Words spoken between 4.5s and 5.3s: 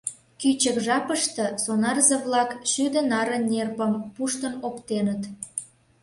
оптеныт.